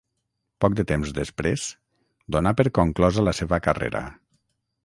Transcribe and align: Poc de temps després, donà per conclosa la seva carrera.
Poc 0.63 0.77
de 0.79 0.85
temps 0.91 1.11
després, 1.17 1.67
donà 2.37 2.57
per 2.63 2.67
conclosa 2.79 3.27
la 3.29 3.35
seva 3.43 3.61
carrera. 3.69 4.07